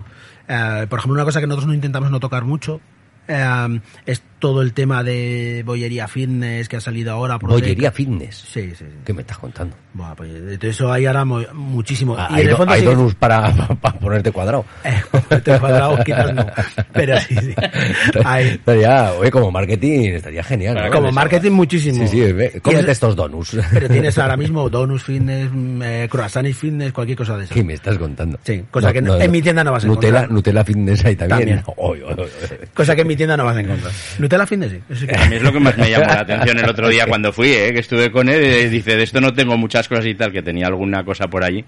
[0.47, 2.81] Eh, por ejemplo, una cosa que nosotros no intentamos no tocar mucho
[3.27, 7.39] eh, es todo el tema de bollería fitness que ha salido ahora.
[7.39, 7.91] por Bollería Deca.
[7.91, 8.35] fitness.
[8.35, 8.85] Sí, sí, sí.
[9.03, 9.75] ¿Qué me estás contando?
[9.93, 12.15] Buah, pues de eso hay ahora mu- muchísimo.
[12.17, 14.65] Ah, y hay, do- hay sí donuts para, para ponerte cuadrado.
[14.83, 16.45] Eh, ponerte cuadrado quizás no.
[16.93, 17.55] Pero sí, sí.
[18.25, 20.75] Hay, Estaría, oye, como marketing estaría genial.
[20.75, 20.91] ¿no?
[20.91, 22.05] como marketing muchísimo.
[22.05, 23.57] Sí, sí, ve, cómete es- estos donuts.
[23.71, 27.53] Pero tienes ahora mismo donuts fitness, mm, eh, croissants fitness, cualquier cosa de eso.
[27.53, 28.37] ¿Qué me estás contando?
[28.43, 30.31] Sí, cosa que en mi tienda no vas a Nutella, encontrar.
[30.31, 31.39] Nutella Fitness ahí también.
[31.39, 31.63] También.
[31.77, 32.27] Oy, oy, oy.
[32.73, 33.91] Cosa que en mi tienda no vas a encontrar.
[34.19, 34.79] Nutella fitness sí.
[34.89, 36.89] eso sí que- A mí es lo que más me llamó la atención el otro
[36.89, 37.73] día cuando fui, ¿eh?
[37.73, 38.43] que estuve con él.
[38.65, 41.43] y dice, de esto no tengo muchas cosas y tal, que tenía alguna cosa por
[41.43, 41.63] allí.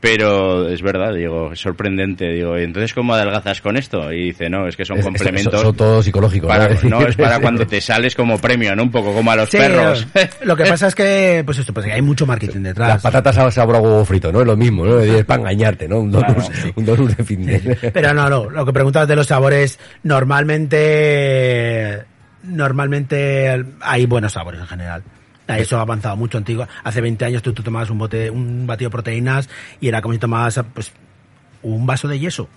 [0.00, 2.26] Pero es verdad, digo, es sorprendente.
[2.32, 4.12] Digo, "¿Y entonces cómo adelgazas con esto?
[4.12, 5.52] Y dice, no, es que son Es- complementos.
[5.52, 6.48] Son, son todos psicológicos.
[6.48, 7.02] para, ¿no?
[7.06, 8.82] es para cuando te sales como premio, ¿no?
[8.82, 10.06] Un poco como a los Sí, perros.
[10.44, 12.88] Lo que pasa es que, pues esto, pues que hay mucho marketing detrás.
[12.88, 14.40] Las patatas a sabor a huevo frito, ¿no?
[14.40, 14.98] Es lo mismo, ¿no?
[14.98, 16.00] Es para engañarte, ¿no?
[16.00, 16.72] Un donut, Claro, sí.
[16.74, 17.62] un donut de fitness.
[17.92, 20.91] Pero no, no, lo que preguntas de los sabores, normalmente,
[22.42, 25.02] normalmente hay buenos sabores en general.
[25.48, 26.66] Eso ha avanzado mucho antiguo.
[26.82, 29.48] Hace 20 años tú, tú tomabas un bote, un batido de proteínas
[29.80, 30.92] y era como si tomabas, pues,
[31.62, 32.48] un vaso de yeso.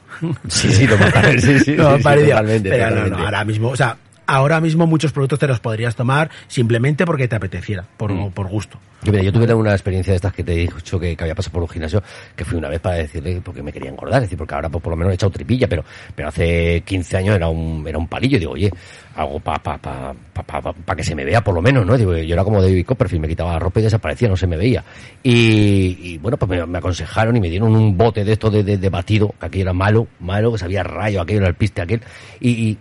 [0.47, 0.97] Sí, sí, lo
[1.39, 3.09] sí, sí, No, totalmente, Pero no, totalmente.
[3.17, 7.27] no, ahora mismo, o sea, ahora mismo muchos productos te los podrías tomar simplemente porque
[7.27, 8.31] te apeteciera, por, Mm.
[8.31, 8.79] por gusto.
[9.03, 11.35] Yo, mira, yo tuve una experiencia de estas que te he dicho que, que había
[11.35, 12.01] pasado por un gimnasio,
[12.35, 14.81] que fui una vez para decirle porque me quería engordar, es decir, porque ahora pues,
[14.83, 15.85] por lo menos he echado tripilla, pero,
[16.15, 18.71] pero hace 15 años era un, era un palillo, y digo, oye,
[19.15, 21.85] algo para pa, pa, pa, pa, pa- pa que se me vea por lo menos,
[21.85, 21.95] ¿no?
[21.95, 24.57] Digo, yo era como David Copperfield, me quitaba la ropa y desaparecía, no se me
[24.57, 24.83] veía.
[25.21, 28.63] Y, y, bueno, pues me, me aconsejaron y me dieron un bote de esto de,
[28.63, 31.81] de, de batido, que aquello era malo, malo, que sabía rayo, aquello era el piste
[31.81, 32.01] aquel,
[32.39, 32.77] y, y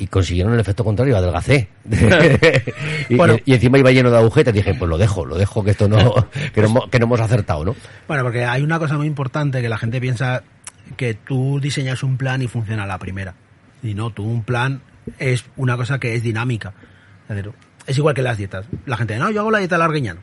[0.00, 1.68] y consiguieron el efecto contrario, adelgacé.
[3.08, 3.36] y, Bueno.
[3.44, 4.52] y- y encima iba lleno de agujetas.
[4.54, 5.96] Dije, pues lo dejo, lo dejo, que esto no,
[6.54, 7.76] que no, hemos- que no hemos acertado, ¿no?
[8.08, 10.42] Bueno, porque hay una cosa muy importante que la gente piensa
[10.96, 13.34] que tú diseñas un plan y funciona a la primera.
[13.82, 14.80] Y no, tú un plan
[15.18, 16.72] es una cosa que es dinámica.
[17.86, 18.66] Es igual que las dietas.
[18.86, 20.20] La gente, no, yo hago la dieta largueñano.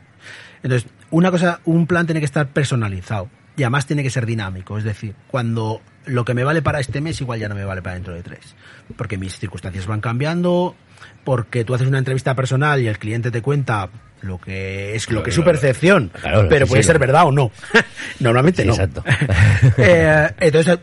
[0.62, 3.28] Entonces, una cosa, un plan tiene que estar personalizado.
[3.58, 4.78] Y además tiene que ser dinámico.
[4.78, 7.82] Es decir, cuando lo que me vale para este mes igual ya no me vale
[7.82, 8.54] para dentro de tres.
[8.96, 10.74] Porque mis circunstancias van cambiando,
[11.24, 13.90] porque tú haces una entrevista personal y el cliente te cuenta
[14.22, 17.50] lo que es lo que es su percepción, Claro, pero puede ser verdad o no.
[18.20, 18.74] Normalmente Sí, no.
[18.74, 19.04] exacto.
[19.76, 20.78] Eh, entonces,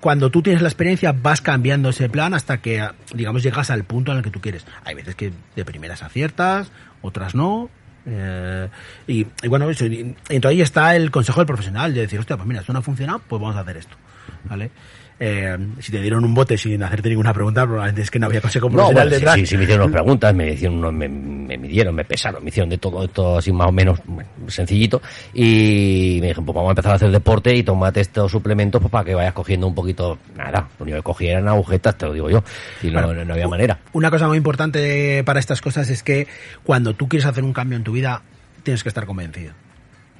[0.00, 4.12] cuando tú tienes la experiencia, vas cambiando ese plan hasta que, digamos, llegas al punto
[4.12, 4.64] en el que tú quieres.
[4.84, 6.70] Hay veces que de primeras aciertas,
[7.02, 7.70] otras no.
[8.06, 8.68] Eh,
[9.06, 12.36] y, bueno, eso, y- y entonces ahí está el consejo del profesional de decir, hostia,
[12.36, 13.96] pues mira, esto no ha funcionado, pues vamos a hacer esto.
[14.44, 14.70] ¿Vale?
[15.18, 18.42] Eh, si te dieron un bote sin hacerte ninguna pregunta, probablemente es que no había
[18.42, 19.34] consejo No, profesional bueno, sí, detrás.
[19.36, 22.50] sí, sí me hicieron unas preguntas, me hicieron unos- me, me midieron, me pesaron, me
[22.50, 25.00] hicieron de todo esto así más o menos bueno, sencillito
[25.32, 28.90] y me dijeron, pues vamos a empezar a hacer deporte y tomate estos suplementos pues
[28.92, 32.12] para que vayas cogiendo un poquito, nada, lo único que cogí eran agujetas, te lo
[32.12, 32.44] digo yo,
[32.82, 33.78] y no, Bueno, no había manera.
[33.94, 36.26] Una cosa muy importante para estas cosas es que
[36.62, 38.20] cuando tú quieres hacer un cambio en tu vida,
[38.64, 39.54] tienes que estar convencido.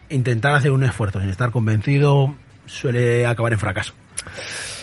[0.09, 3.93] Intentar hacer un esfuerzo sin estar convencido suele acabar en fracaso.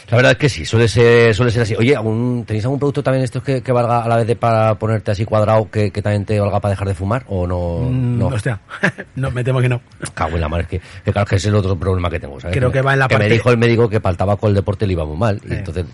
[0.09, 1.75] La verdad es que sí, suele ser, suele ser así.
[1.75, 4.75] Oye, ¿algún, ¿tenéis algún producto también estos que, que valga a la vez de para
[4.75, 7.23] ponerte así cuadrado que, que también te valga para dejar de fumar?
[7.27, 7.89] ¿O no?
[7.89, 8.27] Mm, no.
[8.27, 8.59] Hostia,
[9.15, 9.81] no, me temo que no.
[10.13, 12.19] Cago en la madre, es que, que claro que ese es el otro problema que
[12.19, 12.55] tengo, ¿sabes?
[12.55, 14.53] Creo que va en la que me dijo el médico que para el tabaco el
[14.53, 15.41] deporte le iba muy mal.
[15.47, 15.85] Y entonces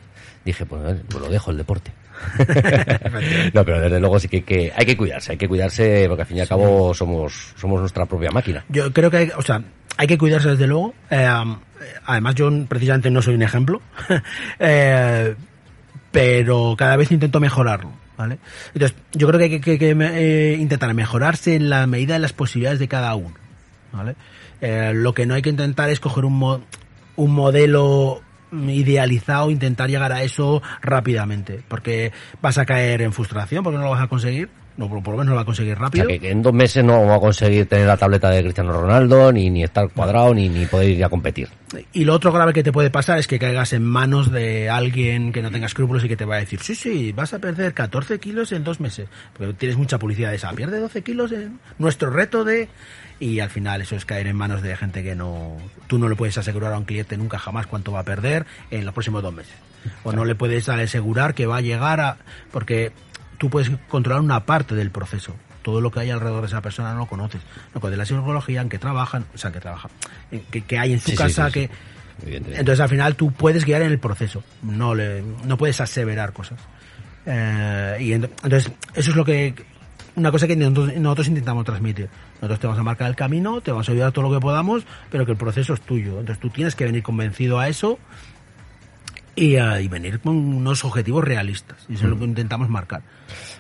[0.44, 1.92] dije, pues, pues lo dejo el deporte.
[3.54, 6.28] no, pero desde luego sí que, que hay que cuidarse, hay que cuidarse porque al
[6.28, 8.66] fin y al cabo somos, somos nuestra propia máquina.
[8.70, 9.62] Yo creo que, hay, o sea,
[10.00, 10.94] hay que cuidarse desde luego.
[11.10, 11.28] Eh,
[12.06, 13.82] además, yo precisamente no soy un ejemplo,
[14.60, 15.36] Eh,
[16.12, 17.92] pero cada vez intento mejorarlo.
[18.18, 18.38] ¿Vale?
[18.74, 22.80] Entonces, yo creo que hay que, eh, intentar mejorarse en la medida de las posibilidades
[22.80, 23.36] de cada uno.
[23.94, 24.16] ¿vale?
[24.62, 26.62] Eh, lo que no hay que intentar es coger un, mo-
[27.16, 33.78] un modelo idealizado, intentar llegar a eso rápidamente, porque vas a caer en frustración, porque
[33.78, 35.74] no lo vas a conseguir, no, por por lo menos no lo va a conseguir
[35.74, 36.08] O rápido.
[36.08, 39.30] sea, que, en dos meses no vamos a conseguir tener la tableta de Cristiano Ronaldo,
[39.34, 41.50] ni, ni estar cuadrado, ni, ni poder ir a competir.
[41.92, 45.34] Y lo otro grave que te puede pasar es que caigas en manos de alguien
[45.34, 47.74] que no tenga escrúpulos y que te va a decir, sí, sí, vas a perder
[47.74, 49.10] 14 kilos en dos meses.
[49.38, 52.70] Porque tienes mucha publicidad de esa, pierde 12 kilos en nuestro reto de...
[53.20, 55.58] Y al final eso es caer en manos de gente que no...
[55.88, 58.86] Tú no le puedes asegurar a un cliente nunca jamás cuánto va a perder en
[58.86, 59.56] los próximos dos meses.
[60.04, 62.18] O no le puedes asegurar que va a llegar a...
[62.50, 62.94] Porque
[63.40, 65.36] tú puedes controlar una parte del proceso.
[65.64, 67.42] Todo lo que hay alrededor de esa persona no lo conoces.
[67.74, 69.90] Lo que de la psicología, en que trabajan, o sea, que trabajan,
[70.32, 71.68] en que, que hay en su Sí, casa, sí, sí.
[71.68, 72.40] que...
[72.58, 76.60] Entonces al final tú puedes guiar en el proceso, no le, no puedes aseverar cosas.
[77.26, 79.54] Eh, y ent- entonces eso es lo que
[80.16, 82.10] una cosa que nosotros, nosotros intentamos transmitir.
[82.36, 84.84] Nosotros te vamos a marcar el camino, te vamos a ayudar todo lo que podamos,
[85.10, 86.20] pero que el proceso es tuyo.
[86.20, 88.00] Entonces tú tienes que venir convencido a eso
[89.40, 91.78] y, eh, y venir con unos objetivos realistas.
[91.90, 93.02] Y eso es lo que intentamos marcar.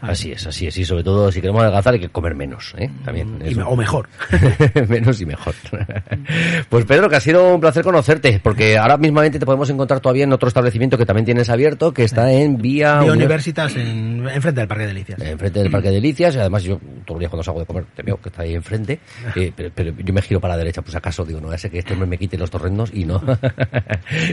[0.02, 0.76] Así es, así es.
[0.78, 2.90] Y sobre todo, si queremos adelgazar, hay que comer menos, ¿eh?
[3.06, 3.38] También.
[3.46, 4.08] Y me- o mejor.
[4.88, 5.54] menos y mejor.
[6.70, 10.24] pues Pedro, que ha sido un placer conocerte, porque ahora mismamente te podemos encontrar todavía
[10.24, 13.00] en otro establecimiento que también tienes abierto, que está en Vía...
[13.02, 15.22] Vía Univers- Universitas en, enfrente del Parque de Delicias.
[15.22, 17.86] enfrente del Parque de Delicias, y además yo todos los días cuando salgo de comer
[17.96, 19.00] te veo que está ahí enfrente,
[19.36, 21.80] eh, pero, pero yo me giro para la derecha, pues acaso digo, no, ese que
[21.80, 23.22] este hombre me quite los torrendos y no,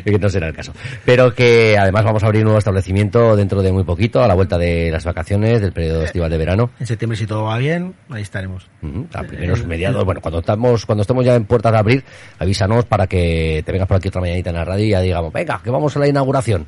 [0.05, 0.73] que no será el caso.
[1.05, 4.35] Pero que además vamos a abrir un nuevo establecimiento dentro de muy poquito, a la
[4.35, 6.71] vuelta de las vacaciones, del periodo estival de verano.
[6.81, 8.69] En septiembre, si todo va bien, ahí estaremos.
[8.83, 12.05] Ujú, A primeros mediados, bueno, cuando estamos, cuando estemos ya en puertas de abrir,
[12.39, 15.33] avísanos para que te vengas por aquí otra mañanita en la radio y ya digamos,
[15.33, 16.67] venga, que vamos a la inauguración.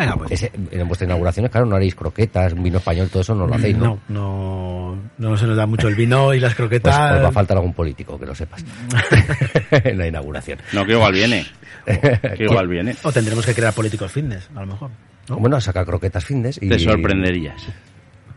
[0.00, 0.32] Venga, pues.
[0.32, 3.54] Ese- en vuestras inauguraciones, claro, no haréis croquetas, un vino español, todo eso no lo
[3.54, 4.00] hacéis, ¿no?
[4.08, 7.10] No, no, no se nos da mucho el vino y las Pues, croquetas.
[7.12, 8.64] pues va a faltar algún político, que lo sepas.
[9.70, 10.58] en la inauguración.
[10.72, 11.46] No, que igual viene.
[12.36, 12.94] Que igual viene.
[13.02, 14.90] O tendremos que crear políticos fitness, a lo mejor.
[15.28, 15.36] ¿no?
[15.36, 16.68] Bueno, a sacar croquetas findes y...
[16.68, 17.66] Te sorprenderías.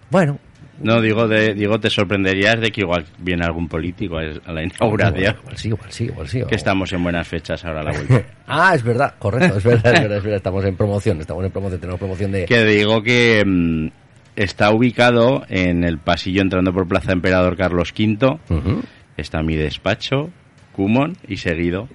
[0.10, 0.39] Bueno.
[0.82, 5.36] No, digo, de, digo, te sorprenderías de que igual viene algún político a la inauguración.
[5.40, 6.42] Igual sí, igual sí, igual sí.
[6.48, 8.24] Que estamos en buenas fechas ahora a la vuelta.
[8.48, 10.38] ah, es verdad, correcto, es verdad, es verdad, es verdad.
[10.38, 12.46] Estamos en promoción, estamos en promoción, tenemos promoción de...
[12.46, 13.88] que digo que mm,
[14.36, 18.40] está ubicado en el pasillo entrando por Plaza Emperador Carlos V.
[19.16, 20.32] Está mi despacho,
[20.74, 21.88] Kumon, y seguido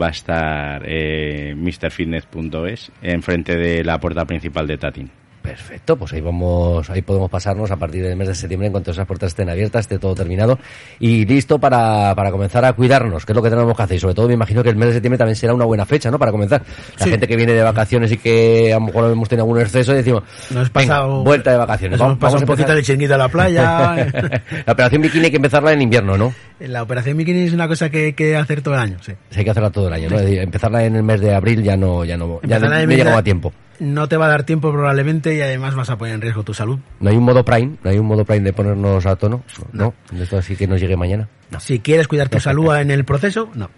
[0.00, 5.10] va a estar eh, MrFitness.es enfrente de la puerta principal de Tatin.
[5.46, 8.90] Perfecto, pues ahí vamos, ahí podemos pasarnos a partir del mes de septiembre en cuanto
[8.90, 10.58] esas puertas estén abiertas, esté todo terminado
[10.98, 13.96] y listo para, para comenzar a cuidarnos, que es lo que tenemos que hacer.
[13.96, 16.10] Y sobre todo me imagino que el mes de septiembre también será una buena fecha,
[16.10, 16.18] ¿no?
[16.18, 16.62] Para comenzar.
[16.98, 17.10] La Sí.
[17.10, 19.96] gente que viene de vacaciones y que a lo mejor hemos tenido algún exceso y
[19.96, 21.98] decimos, Nos venga, pasado- vuelta de vacaciones.
[21.98, 23.94] Nos hemos pasado un a poquito de chinguito a la playa.
[24.66, 26.34] la operación bikini hay que empezarla en invierno, ¿no?
[26.60, 29.12] La operación bikini es una cosa que hay que hacer todo el año, sí.
[29.30, 30.18] Sí, hay que hacerla todo el año, ¿no?
[30.18, 33.22] Empezarla en el mes de abril ya no, ya no, ya no, no llegamos a
[33.22, 33.52] tiempo.
[33.78, 36.54] No te va a dar tiempo probablemente y además vas a poner en riesgo tu
[36.54, 36.78] salud.
[37.00, 39.42] No hay un modo Prime, no hay un modo Prime de ponernos a tono,
[39.72, 39.92] ¿no?
[40.10, 41.28] De esto así que nos llegue mañana.
[41.50, 41.60] No.
[41.60, 43.70] Si quieres cuidar tu salud en el proceso, no.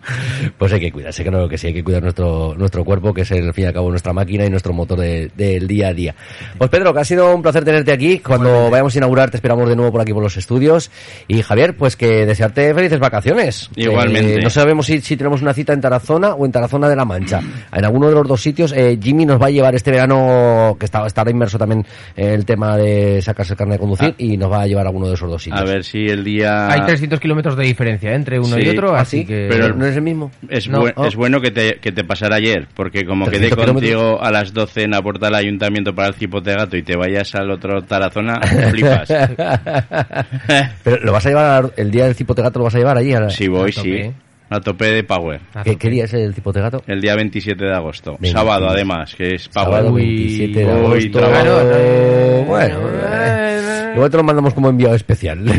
[0.56, 3.30] Pues hay que cuidarse, no, que sí, hay que cuidar nuestro, nuestro cuerpo, que es
[3.30, 5.92] el, al fin y al cabo nuestra máquina y nuestro motor de- del día a
[5.94, 6.14] día.
[6.56, 8.20] Pues Pedro, que ha sido un placer tenerte aquí.
[8.20, 10.90] Cuando vayamos a inaugurar te esperamos de nuevo por aquí por los estudios.
[11.26, 13.68] Y Javier, pues que desearte felices vacaciones.
[13.76, 14.36] Igualmente.
[14.36, 17.04] Eh, no sabemos si, si tenemos una cita en Tarazona o en Tarazona de la
[17.04, 17.40] Mancha.
[17.72, 20.86] En alguno de los dos sitios, eh, Jimmy nos va a llevar este verano, que
[20.86, 21.84] está, estará inmerso también
[22.16, 24.88] en el tema de sacarse el carnet de conducir, y nos va a llevar a
[24.88, 25.60] alguno de esos dos sitios.
[25.60, 26.70] A ver si el día...
[26.70, 29.24] Hay 300 kilómetros de diferencia entre uno Sí, y otro, ¿Ah, así sí?
[29.26, 29.48] que...
[29.50, 30.30] Pero ¿No es el mismo?
[30.48, 30.80] Es, No.
[30.80, 31.06] buen- Oh.
[31.06, 34.52] es bueno que te, que te pasara ayer, porque como quedé 300 contigo a las
[34.54, 37.82] 12 en la puerta del ayuntamiento para el cipote gato y te vayas al otro
[37.82, 38.40] Tarazona,
[38.70, 39.08] flipas.
[40.84, 43.12] Pero lo vas a llevar, el día del cipote gato lo vas a llevar allí.
[43.12, 44.10] A la- si voy, A sí.
[44.50, 45.40] A tope de Power.
[45.52, 45.76] A ¿Qué, tope.
[45.78, 46.82] qué día es el cipote gato?
[46.86, 48.12] El día 27 de agosto.
[48.18, 48.30] Veinte.
[48.38, 49.66] Sábado, además, que es Power.
[49.68, 51.18] Sábado Uy, 27 de uy, agosto.
[51.18, 51.60] trabajo.
[51.74, 52.78] Eh, bueno,
[53.12, 55.44] eh, igual te lo mandamos como enviado especial.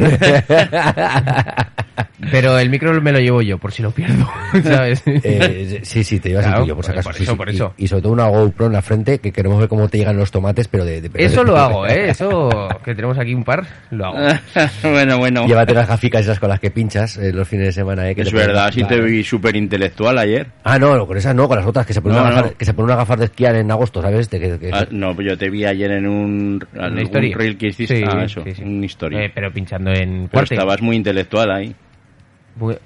[2.31, 4.27] Pero el micro me lo llevo yo, por si lo pierdo,
[4.63, 5.01] ¿sabes?
[5.05, 7.09] Eh, sí, sí, te llevas Claro, el tuyo, por si acaso.
[7.09, 7.37] por eso, sí.
[7.37, 7.73] por Y- eso.
[7.77, 10.31] Y, sobre todo una GoPro en la frente, que queremos ver cómo te llegan los
[10.31, 11.01] tomates, pero de...
[11.01, 12.09] de- Eso de- lo hago, ¿eh?
[12.09, 12.49] Eso
[12.83, 14.17] que tenemos aquí un par, lo hago.
[14.83, 15.45] bueno, bueno.
[15.47, 18.15] Llévate las gaficas esas con las que pinchas eh, los fines de semana, ¿eh?
[18.15, 20.47] Que Es verdad, sí te vi súper intelectual ayer.
[20.63, 22.53] Ah, no, con esas no, con las otras, que se ponen, No, unas, no.
[22.57, 24.29] que se ponen unas gafas de esquiar en agosto, ¿sabes?
[24.29, 27.35] De que- que- Ah, no, pues yo te vi ayer en un, algún historia.
[27.37, 27.97] reel que hiciste.
[27.97, 28.63] Sí, ah, eso, sí, sí.
[28.63, 29.23] un historia.
[29.23, 31.75] Eh, pero pinchando en Pero estabas muy intelectual ahí.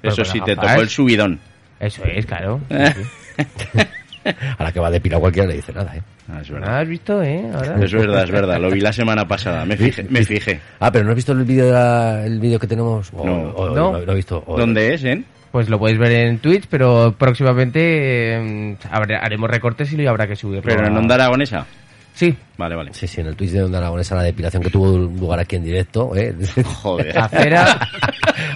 [0.02, 1.38] Eso sí, te tocó el subidón.
[1.80, 2.60] Eso es, claro.
[4.58, 6.02] A la que va de pila cualquiera le dice nada, ¿eh?
[6.32, 6.80] Ah, es Ah, verdad.
[6.80, 7.44] ¿Has visto, eh?
[7.54, 7.84] Ahora.
[7.84, 8.58] Es verdad, es verdad.
[8.58, 9.66] Lo vi la semana pasada.
[9.66, 10.04] Me fijé.
[10.08, 10.60] Me fijé.
[10.80, 11.66] Ah, pero ¿no has visto el vídeo
[12.24, 13.10] el vídeo que tenemos?
[13.12, 13.32] O- No.
[13.50, 14.00] o- No.
[14.00, 14.42] lo, he visto.
[14.46, 15.22] o- ¿Dónde es, eh?
[15.52, 17.78] Pues lo podéis ver en Twitch, pero próximamente
[18.34, 20.62] eh, haremos recortes y lo habrá que subirlo.
[20.64, 21.66] Pero en Onda Aragonesa.
[22.14, 22.34] Sí.
[22.56, 22.94] Vale, vale.
[22.94, 25.64] Sí, sí, en el Twitch de Onda Aragonesa, la depilación que tuvo lugar aquí en
[25.64, 26.32] directo, ¿eh?
[26.64, 27.18] Joder.
[27.18, 27.80] Acera.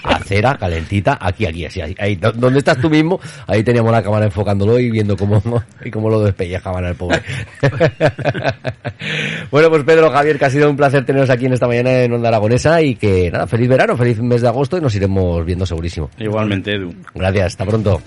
[0.04, 2.14] Acera, calentita, aquí, aquí, así, ahí, ahí.
[2.14, 3.18] Do- ¿Dónde estás tú mismo?
[3.48, 5.42] Ahí teníamos la cámara enfocándolo y viendo cómo,
[5.84, 7.20] y cómo lo despellejaban al pobre.
[9.50, 12.12] bueno, pues Pedro, Javier, que ha sido un placer teneros aquí en esta mañana en
[12.12, 15.66] Onda Aragonesa y que, nada, feliz verano, feliz mes de agosto y nos iremos viendo
[15.66, 16.10] segurísimo.
[16.18, 16.94] Igualmente, Edu.
[17.14, 18.00] Gracias, hasta pronto.